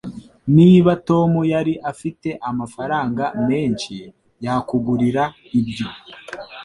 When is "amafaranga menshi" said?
2.49-3.95